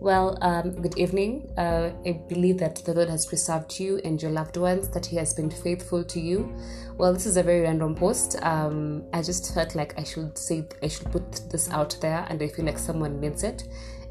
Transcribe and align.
Well, 0.00 0.38
um, 0.42 0.80
good 0.80 0.96
evening. 0.96 1.52
Uh, 1.58 1.90
I 2.06 2.12
believe 2.28 2.58
that 2.58 2.76
the 2.76 2.94
Lord 2.94 3.08
has 3.08 3.26
preserved 3.26 3.80
you 3.80 4.00
and 4.04 4.22
your 4.22 4.30
loved 4.30 4.56
ones, 4.56 4.88
that 4.90 5.04
He 5.04 5.16
has 5.16 5.34
been 5.34 5.50
faithful 5.50 6.04
to 6.04 6.20
you. 6.20 6.54
Well, 6.96 7.12
this 7.12 7.26
is 7.26 7.36
a 7.36 7.42
very 7.42 7.62
random 7.62 7.96
post. 7.96 8.40
Um, 8.42 9.06
I 9.12 9.22
just 9.22 9.52
felt 9.52 9.74
like 9.74 9.98
I 9.98 10.04
should 10.04 10.38
say, 10.38 10.68
I 10.84 10.86
should 10.86 11.10
put 11.10 11.50
this 11.50 11.68
out 11.70 11.96
there, 12.00 12.24
and 12.30 12.40
I 12.40 12.46
feel 12.46 12.64
like 12.64 12.78
someone 12.78 13.18
needs 13.18 13.42
it 13.42 13.64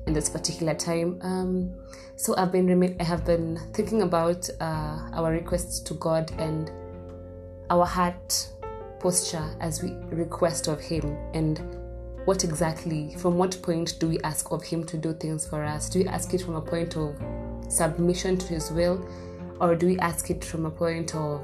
in 0.07 0.13
this 0.13 0.27
particular 0.27 0.73
time. 0.73 1.19
Um, 1.21 1.73
so 2.17 2.35
I've 2.35 2.51
been, 2.51 2.97
I 2.99 3.03
have 3.03 3.23
been 3.23 3.57
thinking 3.71 4.01
about 4.01 4.49
uh, 4.59 4.99
our 5.13 5.31
requests 5.31 5.79
to 5.79 5.93
God 5.93 6.33
and 6.37 6.69
our 7.69 7.85
heart 7.85 8.49
posture 8.99 9.55
as 9.61 9.81
we 9.81 9.93
request 10.09 10.67
of 10.67 10.81
Him 10.81 11.17
and 11.33 11.61
what 12.27 12.43
exactly, 12.43 13.15
from 13.15 13.37
what 13.37 13.57
point 13.61 13.97
do 14.01 14.09
we 14.09 14.19
ask 14.19 14.51
of 14.51 14.61
Him 14.61 14.83
to 14.87 14.97
do 14.97 15.13
things 15.13 15.47
for 15.47 15.63
us? 15.63 15.87
Do 15.89 15.99
we 15.99 16.07
ask 16.07 16.33
it 16.33 16.41
from 16.41 16.55
a 16.55 16.61
point 16.61 16.97
of 16.97 17.15
submission 17.69 18.35
to 18.35 18.47
His 18.47 18.69
will, 18.69 19.07
or 19.61 19.75
do 19.75 19.85
we 19.87 19.97
ask 19.99 20.29
it 20.29 20.43
from 20.43 20.65
a 20.65 20.69
point 20.69 21.15
of 21.15 21.39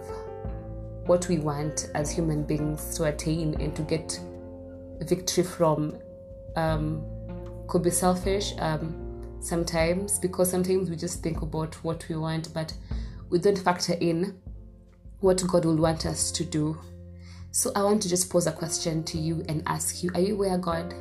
what 1.05 1.29
we 1.29 1.39
want 1.39 1.89
as 1.95 2.11
human 2.11 2.43
beings 2.43 2.97
to 2.97 3.05
attain 3.05 3.55
and 3.61 3.73
to 3.77 3.81
get 3.83 4.19
victory 4.99 5.45
from? 5.45 5.97
Um, 6.57 7.05
could 7.67 7.83
be 7.83 7.89
selfish 7.89 8.51
um, 8.59 9.37
sometimes 9.39 10.19
because 10.19 10.51
sometimes 10.51 10.89
we 10.89 10.97
just 10.97 11.23
think 11.23 11.43
about 11.43 11.75
what 11.85 12.05
we 12.09 12.17
want, 12.17 12.53
but 12.53 12.73
we 13.29 13.39
don't 13.39 13.57
factor 13.57 13.93
in 14.01 14.37
what 15.21 15.41
God 15.47 15.63
will 15.63 15.77
want 15.77 16.05
us 16.05 16.29
to 16.31 16.43
do 16.43 16.77
so 17.55 17.71
I 17.75 17.83
want 17.83 18.01
to 18.01 18.09
just 18.09 18.31
pose 18.31 18.47
a 18.47 18.51
question 18.51 19.03
to 19.03 19.19
you 19.19 19.43
and 19.47 19.61
ask 19.67 20.01
you 20.01 20.09
Are 20.15 20.19
you 20.19 20.35
where 20.35 20.57
God 20.57 20.91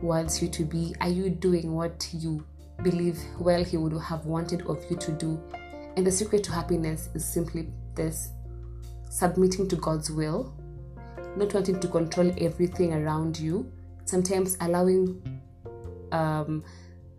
wants 0.00 0.40
you 0.40 0.48
to 0.48 0.64
be? 0.64 0.94
Are 1.02 1.10
you 1.10 1.28
doing 1.28 1.74
what 1.74 2.08
you 2.10 2.42
believe 2.82 3.18
well 3.38 3.62
He 3.62 3.76
would 3.76 3.92
have 4.00 4.24
wanted 4.24 4.62
of 4.62 4.82
you 4.88 4.96
to 4.96 5.12
do? 5.12 5.38
And 5.98 6.06
the 6.06 6.10
secret 6.10 6.42
to 6.44 6.52
happiness 6.52 7.10
is 7.14 7.30
simply 7.30 7.68
this 7.94 8.30
submitting 9.10 9.68
to 9.68 9.76
God's 9.76 10.10
will, 10.10 10.54
not 11.36 11.52
wanting 11.52 11.80
to 11.80 11.88
control 11.88 12.32
everything 12.38 12.94
around 12.94 13.38
you, 13.38 13.70
sometimes 14.06 14.56
allowing 14.62 15.38
um, 16.12 16.64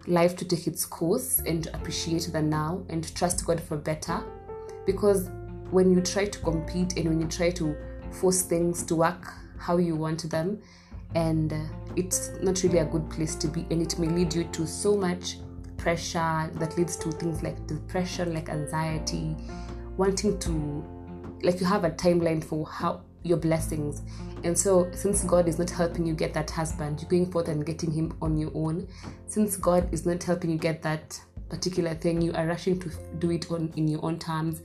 life 0.07 0.35
to 0.37 0.45
take 0.45 0.65
its 0.65 0.87
course 0.87 1.37
and 1.45 1.67
appreciate 1.67 2.27
the 2.33 2.41
now 2.41 2.83
and 2.89 3.15
trust 3.15 3.45
God 3.45 3.61
for 3.61 3.77
better. 3.77 4.23
Because 4.87 5.29
when 5.69 5.93
you 5.93 6.01
try 6.01 6.25
to 6.25 6.39
compete 6.39 6.97
and 6.97 7.09
when 7.09 7.21
you 7.21 7.27
try 7.27 7.51
to 7.51 7.77
force 8.13 8.41
things 8.43 8.83
to 8.83 8.95
work 8.95 9.33
how 9.57 9.77
you 9.77 9.95
want 9.95 10.29
them. 10.29 10.61
And 11.15 11.53
uh, 11.53 11.57
it's 11.95 12.31
not 12.41 12.61
really 12.63 12.79
a 12.79 12.85
good 12.85 13.09
place 13.09 13.35
to 13.35 13.47
be 13.47 13.65
and 13.69 13.81
it 13.81 13.99
may 13.99 14.07
lead 14.07 14.33
you 14.33 14.45
to 14.45 14.65
so 14.65 14.97
much 14.97 15.37
pressure 15.77 16.49
that 16.55 16.75
leads 16.77 16.95
to 16.97 17.11
things 17.11 17.43
like 17.43 17.67
depression 17.67 18.33
like 18.33 18.47
anxiety 18.49 19.35
wanting 19.97 20.39
to 20.39 20.83
like 21.43 21.59
you 21.59 21.65
have 21.65 21.83
a 21.83 21.91
timeline 21.91 22.41
for 22.43 22.65
how 22.65 23.01
your 23.25 23.37
blessings. 23.37 24.01
And 24.43 24.57
so 24.57 24.89
since 24.93 25.23
god 25.23 25.47
is 25.47 25.59
not 25.59 25.69
helping 25.69 26.05
you 26.05 26.13
get 26.13 26.33
that 26.33 26.49
husband 26.49 27.01
you're 27.01 27.09
going 27.09 27.31
forth 27.31 27.47
and 27.47 27.65
getting 27.65 27.91
him 27.91 28.17
on 28.21 28.37
your 28.37 28.51
own. 28.53 28.87
Since 29.27 29.57
god 29.57 29.93
is 29.93 30.05
not 30.05 30.23
helping 30.23 30.49
you 30.49 30.57
get 30.57 30.81
that 30.81 31.19
particular 31.49 31.93
thing 31.93 32.21
you 32.21 32.33
are 32.33 32.47
rushing 32.47 32.79
to 32.79 32.89
do 33.19 33.29
it 33.31 33.51
on 33.51 33.71
in 33.75 33.87
your 33.87 34.03
own 34.03 34.17
terms 34.17 34.61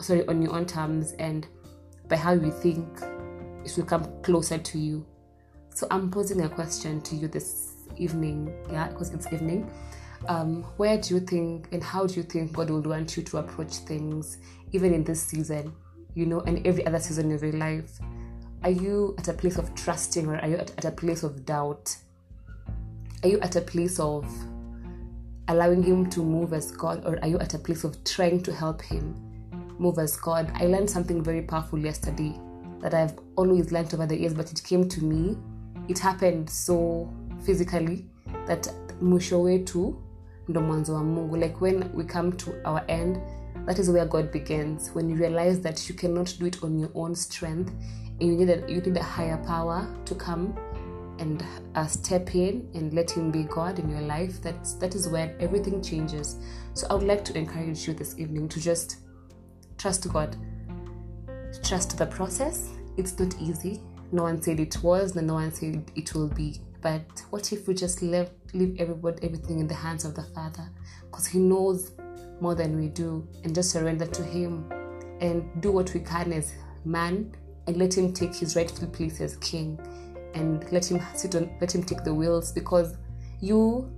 sorry 0.00 0.26
on 0.26 0.42
your 0.42 0.54
own 0.54 0.66
terms. 0.66 1.12
And 1.12 1.46
by 2.08 2.16
how 2.16 2.32
you 2.32 2.50
think 2.50 2.86
it 3.64 3.72
will 3.76 3.84
come 3.84 4.04
closer 4.22 4.58
to 4.58 4.78
you. 4.78 5.06
So 5.74 5.86
I'm 5.90 6.10
posing 6.10 6.42
a 6.42 6.48
question 6.48 7.00
to 7.02 7.16
you 7.16 7.28
this 7.28 7.74
evening, 7.96 8.54
yeah, 8.70 8.88
because 8.88 9.12
it's 9.12 9.32
evening. 9.32 9.70
Um, 10.28 10.62
where 10.76 10.96
do 10.96 11.14
you 11.14 11.20
think 11.20 11.68
and 11.72 11.82
how 11.82 12.06
do 12.06 12.14
you 12.14 12.22
think 12.22 12.52
God 12.52 12.70
will 12.70 12.82
want 12.82 13.16
you 13.16 13.22
to 13.24 13.38
approach 13.38 13.78
things, 13.78 14.38
even 14.72 14.94
in 14.94 15.04
this 15.04 15.22
season, 15.22 15.72
you 16.14 16.26
know, 16.26 16.40
and 16.40 16.66
every 16.66 16.86
other 16.86 16.98
season 16.98 17.32
of 17.32 17.42
your 17.42 17.52
life? 17.52 17.98
Are 18.62 18.70
you 18.70 19.14
at 19.18 19.28
a 19.28 19.32
place 19.32 19.58
of 19.58 19.74
trusting 19.74 20.26
or 20.26 20.38
are 20.38 20.48
you 20.48 20.56
at, 20.56 20.70
at 20.78 20.84
a 20.86 20.90
place 20.90 21.22
of 21.22 21.44
doubt? 21.44 21.94
Are 23.22 23.28
you 23.28 23.40
at 23.40 23.56
a 23.56 23.60
place 23.60 23.98
of 23.98 24.26
allowing 25.48 25.82
Him 25.82 26.08
to 26.10 26.22
move 26.22 26.52
as 26.52 26.70
God, 26.70 27.04
or 27.04 27.18
are 27.20 27.28
you 27.28 27.38
at 27.38 27.54
a 27.54 27.58
place 27.58 27.84
of 27.84 28.02
trying 28.04 28.42
to 28.42 28.52
help 28.52 28.80
Him? 28.80 29.33
Move 29.78 29.98
as 29.98 30.16
God. 30.16 30.50
I 30.54 30.66
learned 30.66 30.90
something 30.90 31.22
very 31.22 31.42
powerful 31.42 31.78
yesterday 31.78 32.38
that 32.80 32.94
I've 32.94 33.18
always 33.36 33.72
learned 33.72 33.94
over 33.94 34.06
the 34.06 34.16
years, 34.16 34.34
but 34.34 34.50
it 34.52 34.62
came 34.62 34.88
to 34.88 35.04
me. 35.04 35.36
It 35.88 35.98
happened 35.98 36.48
so 36.50 37.12
physically 37.44 38.06
that 38.46 38.68
mwisho 39.00 39.42
wetu 39.42 39.94
ndo 40.48 40.60
mwanzo 40.60 40.94
wa 40.94 41.04
Mungu. 41.04 41.36
Like 41.36 41.60
when 41.60 41.84
we 41.94 42.04
come 42.04 42.32
to 42.32 42.50
our 42.64 42.84
end, 42.88 43.18
that 43.66 43.78
is 43.78 43.88
where 43.88 44.06
God 44.06 44.30
begins. 44.30 44.90
When 44.94 45.10
you 45.10 45.16
realize 45.16 45.60
that 45.60 45.88
you 45.88 45.94
cannot 45.94 46.38
do 46.38 46.46
it 46.46 46.62
on 46.62 46.78
your 46.78 46.90
own 46.94 47.14
strength, 47.14 47.72
and 48.20 48.30
you 48.30 48.36
need 48.36 48.50
a, 48.50 48.70
you 48.70 48.80
need 48.80 48.96
a 48.96 49.02
higher 49.02 49.38
power 49.46 49.86
to 50.04 50.14
come 50.14 50.54
and 51.18 51.44
uh, 51.74 51.86
step 51.86 52.34
in 52.34 52.68
and 52.74 52.92
let 52.92 53.10
Him 53.10 53.30
be 53.30 53.44
God 53.44 53.78
in 53.78 53.88
your 53.88 54.02
life. 54.02 54.40
That's 54.42 54.74
that 54.74 54.94
is 54.94 55.08
where 55.08 55.34
everything 55.40 55.82
changes. 55.82 56.36
So 56.74 56.86
I 56.90 56.94
would 56.94 57.06
like 57.06 57.24
to 57.26 57.38
encourage 57.38 57.86
you 57.86 57.94
this 57.94 58.18
evening 58.18 58.48
to 58.50 58.60
just 58.60 58.98
Trust 59.84 60.10
God. 60.10 60.34
Trust 61.62 61.98
the 61.98 62.06
process. 62.06 62.70
It's 62.96 63.18
not 63.18 63.38
easy. 63.38 63.82
No 64.12 64.22
one 64.22 64.40
said 64.40 64.58
it 64.58 64.82
was, 64.82 65.14
no 65.14 65.34
one 65.34 65.52
said 65.52 65.92
it 65.94 66.14
will 66.14 66.28
be. 66.28 66.58
But 66.80 67.02
what 67.28 67.52
if 67.52 67.68
we 67.68 67.74
just 67.74 68.00
leave, 68.00 68.30
leave 68.54 68.80
everybody, 68.80 69.22
everything 69.22 69.58
in 69.58 69.68
the 69.68 69.74
hands 69.74 70.06
of 70.06 70.14
the 70.14 70.22
Father? 70.22 70.70
Because 71.02 71.26
He 71.26 71.38
knows 71.38 71.92
more 72.40 72.54
than 72.54 72.80
we 72.80 72.88
do, 72.88 73.28
and 73.42 73.54
just 73.54 73.72
surrender 73.72 74.06
to 74.06 74.24
Him 74.24 74.72
and 75.20 75.60
do 75.60 75.70
what 75.70 75.92
we 75.92 76.00
can 76.00 76.32
as 76.32 76.54
man 76.86 77.34
and 77.66 77.76
let 77.76 77.94
Him 77.94 78.14
take 78.14 78.34
His 78.34 78.56
rightful 78.56 78.88
place 78.88 79.20
as 79.20 79.36
King 79.36 79.78
and 80.32 80.64
let 80.72 80.90
Him 80.90 81.02
sit 81.14 81.34
on, 81.34 81.54
let 81.60 81.74
Him 81.74 81.82
take 81.82 82.04
the 82.04 82.14
wheels 82.14 82.52
because 82.52 82.96
you 83.42 83.92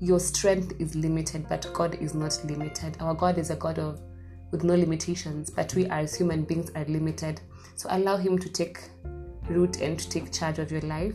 your 0.00 0.18
strength 0.18 0.74
is 0.80 0.96
limited, 0.96 1.46
but 1.48 1.72
God 1.74 1.94
is 2.00 2.12
not 2.12 2.44
limited. 2.44 2.96
Our 2.98 3.14
God 3.14 3.38
is 3.38 3.50
a 3.50 3.56
God 3.56 3.78
of 3.78 4.00
with 4.50 4.64
no 4.64 4.74
limitations, 4.74 5.50
but 5.50 5.74
we 5.74 5.86
as 5.86 6.14
human 6.14 6.42
beings 6.42 6.70
are 6.74 6.84
limited. 6.84 7.40
So 7.76 7.88
allow 7.90 8.16
Him 8.16 8.38
to 8.38 8.48
take 8.48 8.80
root 9.48 9.80
and 9.80 9.98
to 9.98 10.08
take 10.08 10.32
charge 10.32 10.58
of 10.58 10.70
your 10.70 10.82
life, 10.82 11.14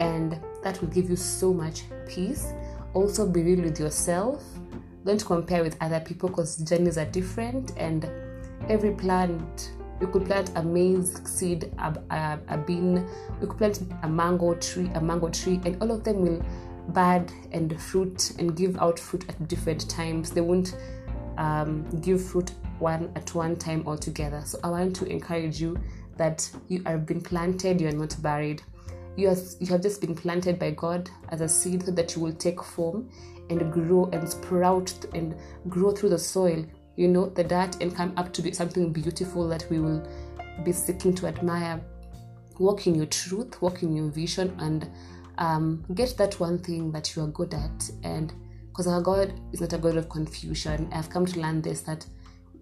and 0.00 0.40
that 0.62 0.80
will 0.80 0.88
give 0.88 1.10
you 1.10 1.16
so 1.16 1.52
much 1.52 1.82
peace. 2.08 2.52
Also, 2.94 3.26
be 3.26 3.42
real 3.42 3.62
with 3.62 3.78
yourself. 3.78 4.42
Don't 5.04 5.24
compare 5.24 5.62
with 5.62 5.76
other 5.80 6.00
people 6.00 6.28
because 6.28 6.56
journeys 6.56 6.98
are 6.98 7.06
different, 7.06 7.72
and 7.76 8.08
every 8.68 8.92
plant 8.92 9.72
you 10.00 10.06
could 10.06 10.26
plant 10.26 10.52
a 10.54 10.62
maize 10.62 11.20
seed, 11.28 11.72
a, 11.78 11.98
a, 12.10 12.38
a 12.48 12.58
bean, 12.58 13.06
you 13.40 13.46
could 13.48 13.58
plant 13.58 13.80
a 14.02 14.08
mango 14.08 14.54
tree, 14.54 14.90
a 14.94 15.00
mango 15.00 15.28
tree, 15.28 15.60
and 15.64 15.80
all 15.82 15.90
of 15.90 16.04
them 16.04 16.20
will 16.20 16.44
bud 16.90 17.30
and 17.52 17.80
fruit 17.80 18.32
and 18.38 18.56
give 18.56 18.78
out 18.78 18.98
fruit 18.98 19.24
at 19.28 19.48
different 19.48 19.88
times. 19.90 20.30
They 20.30 20.40
won't 20.40 20.76
um, 21.38 21.88
give 22.00 22.22
fruit 22.22 22.50
one 22.78 23.10
at 23.16 23.34
one 23.34 23.56
time 23.56 23.84
altogether. 23.86 24.42
So 24.44 24.58
I 24.62 24.68
want 24.68 24.94
to 24.96 25.06
encourage 25.06 25.60
you 25.60 25.78
that 26.16 26.48
you 26.68 26.82
have 26.84 27.06
been 27.06 27.20
planted, 27.20 27.80
you 27.80 27.88
are 27.88 27.92
not 27.92 28.20
buried. 28.20 28.62
You, 29.16 29.34
you 29.58 29.66
have 29.68 29.82
just 29.82 30.00
been 30.00 30.14
planted 30.14 30.58
by 30.58 30.72
God 30.72 31.10
as 31.30 31.40
a 31.40 31.48
seed 31.48 31.84
so 31.84 31.92
that 31.92 32.14
you 32.14 32.22
will 32.22 32.34
take 32.34 32.62
form 32.62 33.08
and 33.50 33.72
grow 33.72 34.08
and 34.12 34.28
sprout 34.28 34.92
and 35.14 35.34
grow 35.68 35.90
through 35.92 36.10
the 36.10 36.18
soil, 36.18 36.64
you 36.96 37.08
know, 37.08 37.28
the 37.30 37.44
dirt 37.44 37.80
and 37.80 37.94
come 37.94 38.12
up 38.16 38.32
to 38.34 38.42
be 38.42 38.52
something 38.52 38.92
beautiful 38.92 39.48
that 39.48 39.64
we 39.70 39.80
will 39.80 40.06
be 40.64 40.72
seeking 40.72 41.14
to 41.14 41.26
admire. 41.26 41.80
Walk 42.58 42.86
in 42.86 42.94
your 42.94 43.06
truth, 43.06 43.60
walk 43.62 43.82
in 43.82 43.94
your 43.94 44.08
vision, 44.08 44.54
and 44.58 44.88
um, 45.38 45.84
get 45.94 46.16
that 46.16 46.38
one 46.40 46.58
thing 46.58 46.90
that 46.92 47.14
you 47.14 47.22
are 47.22 47.28
good 47.28 47.54
at. 47.54 47.90
And 48.02 48.32
because 48.78 48.92
our 48.92 49.00
God 49.00 49.32
is 49.52 49.60
not 49.60 49.72
a 49.72 49.78
God 49.78 49.96
of 49.96 50.08
confusion, 50.08 50.88
I've 50.92 51.10
come 51.10 51.26
to 51.26 51.40
learn 51.40 51.60
this 51.62 51.80
that 51.80 52.06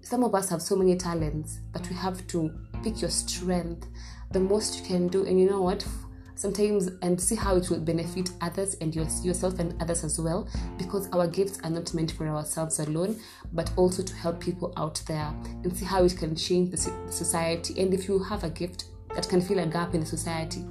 some 0.00 0.24
of 0.24 0.34
us 0.34 0.48
have 0.48 0.62
so 0.62 0.74
many 0.74 0.96
talents, 0.96 1.58
but 1.74 1.86
we 1.90 1.94
have 1.94 2.26
to 2.28 2.50
pick 2.82 3.02
your 3.02 3.10
strength, 3.10 3.86
the 4.30 4.40
most 4.40 4.78
you 4.78 4.86
can 4.86 5.08
do. 5.08 5.26
And 5.26 5.38
you 5.38 5.50
know 5.50 5.60
what? 5.60 5.86
Sometimes, 6.34 6.88
and 7.02 7.20
see 7.20 7.34
how 7.34 7.56
it 7.56 7.68
will 7.68 7.80
benefit 7.80 8.30
others 8.40 8.76
and 8.80 8.96
yourself 8.96 9.58
and 9.58 9.74
others 9.82 10.04
as 10.04 10.18
well, 10.18 10.48
because 10.78 11.06
our 11.10 11.26
gifts 11.26 11.58
are 11.64 11.70
not 11.70 11.92
meant 11.92 12.12
for 12.12 12.26
ourselves 12.26 12.78
alone, 12.78 13.20
but 13.52 13.70
also 13.76 14.02
to 14.02 14.14
help 14.14 14.40
people 14.40 14.72
out 14.78 15.02
there 15.06 15.34
and 15.64 15.76
see 15.76 15.84
how 15.84 16.02
it 16.02 16.16
can 16.16 16.34
change 16.34 16.70
the 16.70 16.78
society. 17.10 17.78
And 17.78 17.92
if 17.92 18.08
you 18.08 18.20
have 18.20 18.42
a 18.42 18.48
gift 18.48 18.86
that 19.14 19.28
can 19.28 19.42
fill 19.42 19.58
a 19.58 19.66
gap 19.66 19.92
in 19.92 20.00
the 20.00 20.06
society, 20.06 20.64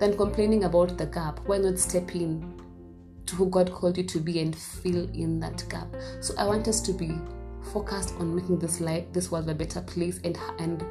then 0.00 0.16
complaining 0.16 0.64
about 0.64 0.96
the 0.96 1.04
gap, 1.04 1.40
why 1.46 1.58
not 1.58 1.78
step 1.78 2.14
in 2.14 2.62
to 3.26 3.36
who 3.36 3.48
God 3.48 3.72
called 3.72 3.96
you 3.96 4.04
to 4.04 4.20
be 4.20 4.40
and 4.40 4.56
fill 4.56 5.08
in 5.14 5.40
that 5.40 5.64
gap? 5.68 5.88
So 6.20 6.34
I 6.38 6.44
want 6.44 6.68
us 6.68 6.80
to 6.82 6.92
be 6.92 7.18
focused 7.72 8.14
on 8.18 8.34
making 8.34 8.58
this 8.58 8.80
life 8.80 9.04
this 9.12 9.30
world 9.30 9.48
a 9.48 9.54
better 9.54 9.80
place 9.82 10.20
and 10.24 10.38
and 10.58 10.84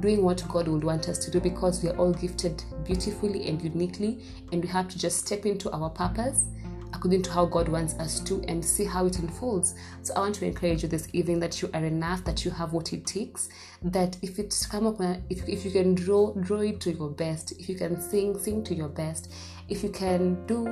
doing 0.00 0.22
what 0.22 0.42
God 0.48 0.68
would 0.68 0.84
want 0.84 1.08
us 1.08 1.18
to 1.18 1.30
do 1.30 1.40
because 1.40 1.82
we 1.82 1.90
are 1.90 1.96
all 1.96 2.12
gifted 2.12 2.62
beautifully 2.84 3.48
and 3.48 3.60
uniquely 3.60 4.22
and 4.52 4.62
we 4.62 4.68
have 4.68 4.88
to 4.88 4.98
just 4.98 5.26
step 5.26 5.44
into 5.44 5.70
our 5.72 5.90
purpose 5.90 6.46
according 6.92 7.22
to 7.22 7.30
how 7.30 7.44
God 7.46 7.68
wants 7.68 7.94
us 7.94 8.20
to 8.20 8.42
and 8.48 8.64
see 8.64 8.84
how 8.84 9.06
it 9.06 9.18
unfolds. 9.18 9.74
So 10.02 10.14
I 10.14 10.20
want 10.20 10.34
to 10.36 10.46
encourage 10.46 10.82
you 10.82 10.88
this 10.88 11.08
evening 11.12 11.40
that 11.40 11.62
you 11.62 11.70
are 11.72 11.84
enough, 11.84 12.24
that 12.24 12.44
you 12.44 12.50
have 12.50 12.72
what 12.72 12.92
it 12.92 13.06
takes, 13.06 13.48
that 13.82 14.16
if 14.22 14.38
it's 14.38 14.66
come 14.66 14.86
up, 14.86 15.00
uh, 15.00 15.16
if, 15.28 15.48
if 15.48 15.64
you 15.64 15.70
can 15.70 15.94
draw, 15.94 16.34
draw 16.34 16.60
it 16.60 16.80
to 16.80 16.92
your 16.92 17.10
best, 17.10 17.52
if 17.52 17.68
you 17.68 17.76
can 17.76 18.00
sing, 18.00 18.38
sing 18.38 18.64
to 18.64 18.74
your 18.74 18.88
best, 18.88 19.32
if 19.68 19.82
you 19.82 19.90
can 19.90 20.44
do 20.46 20.66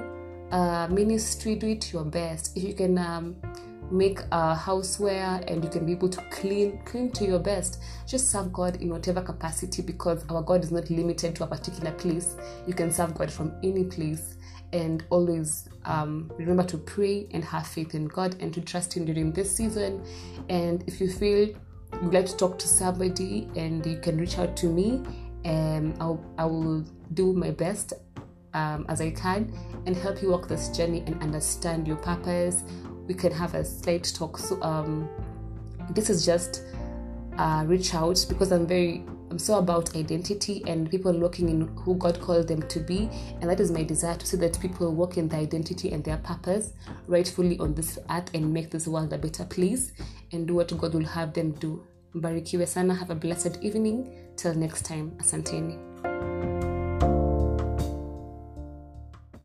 uh, 0.50 0.88
ministry, 0.90 1.54
do 1.54 1.68
it 1.68 1.92
your 1.92 2.04
best, 2.04 2.56
if 2.56 2.62
you 2.62 2.74
can 2.74 2.98
um, 2.98 3.36
make 3.90 4.20
a 4.32 4.54
houseware 4.54 5.42
and 5.50 5.64
you 5.64 5.70
can 5.70 5.86
be 5.86 5.92
able 5.92 6.08
to 6.08 6.20
clean 6.30 6.78
clean 6.84 7.10
to 7.10 7.24
your 7.24 7.38
best 7.38 7.80
just 8.06 8.30
serve 8.30 8.52
god 8.52 8.76
in 8.82 8.90
whatever 8.90 9.22
capacity 9.22 9.82
because 9.82 10.24
our 10.28 10.42
god 10.42 10.62
is 10.62 10.70
not 10.70 10.90
limited 10.90 11.34
to 11.34 11.44
a 11.44 11.46
particular 11.46 11.92
place. 11.92 12.36
You 12.66 12.74
can 12.74 12.90
serve 12.90 13.14
god 13.14 13.30
from 13.30 13.54
any 13.62 13.84
place 13.84 14.36
and 14.72 15.04
always 15.08 15.68
um, 15.86 16.30
remember 16.36 16.64
to 16.64 16.76
pray 16.76 17.26
and 17.32 17.42
have 17.44 17.66
faith 17.66 17.94
in 17.94 18.06
god 18.06 18.36
and 18.40 18.52
to 18.54 18.60
trust 18.60 18.94
him 18.94 19.04
during 19.04 19.32
this 19.32 19.54
season. 19.54 20.04
And 20.48 20.84
if 20.86 21.00
you 21.00 21.10
feel 21.10 21.48
you'd 22.02 22.12
like 22.12 22.26
to 22.26 22.36
talk 22.36 22.58
to 22.58 22.68
somebody 22.68 23.48
and 23.56 23.84
you 23.86 23.98
can 23.98 24.18
reach 24.18 24.38
out 24.38 24.56
to 24.58 24.66
me 24.66 25.02
and 25.44 25.96
I'll, 26.00 26.22
I 26.36 26.44
will 26.44 26.84
do 27.14 27.32
my 27.32 27.50
best 27.50 27.94
um, 28.54 28.86
as 28.88 29.00
I 29.00 29.10
can 29.10 29.52
and 29.86 29.96
help 29.96 30.22
you 30.22 30.30
walk 30.30 30.48
this 30.48 30.68
journey 30.68 31.02
and 31.06 31.20
understand 31.22 31.86
your 31.86 31.96
purpose, 31.96 32.62
we 33.06 33.14
can 33.14 33.32
have 33.32 33.54
a 33.54 33.64
slight 33.64 34.12
talk. 34.14 34.38
So 34.38 34.60
um, 34.62 35.08
this 35.90 36.10
is 36.10 36.24
just 36.24 36.64
uh, 37.36 37.64
reach 37.66 37.94
out 37.94 38.24
because 38.28 38.52
I'm 38.52 38.66
very 38.66 39.04
I'm 39.30 39.38
so 39.38 39.58
about 39.58 39.94
identity 39.94 40.62
and 40.66 40.90
people 40.90 41.12
walking 41.12 41.50
in 41.50 41.68
who 41.76 41.96
God 41.96 42.18
called 42.18 42.48
them 42.48 42.62
to 42.62 42.80
be, 42.80 43.10
and 43.40 43.50
that 43.50 43.60
is 43.60 43.70
my 43.70 43.82
desire 43.82 44.16
to 44.16 44.26
see 44.26 44.38
that 44.38 44.58
people 44.58 44.94
walk 44.94 45.18
in 45.18 45.28
their 45.28 45.40
identity 45.40 45.92
and 45.92 46.02
their 46.02 46.16
purpose 46.18 46.72
rightfully 47.06 47.58
on 47.58 47.74
this 47.74 47.98
earth 48.10 48.30
and 48.32 48.50
make 48.52 48.70
this 48.70 48.88
world 48.88 49.12
a 49.12 49.18
better 49.18 49.44
place 49.44 49.92
and 50.32 50.46
do 50.46 50.54
what 50.54 50.74
God 50.78 50.94
will 50.94 51.04
have 51.04 51.34
them 51.34 51.52
do. 51.52 51.86
Mbarikiwe 52.14 52.66
sana. 52.66 52.94
Have 52.94 53.10
a 53.10 53.14
blessed 53.14 53.58
evening. 53.62 54.14
Till 54.36 54.54
next 54.54 54.84
time. 54.84 55.10
Asanteni. 55.18 56.47